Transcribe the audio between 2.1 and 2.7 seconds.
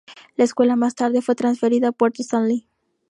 Stanley.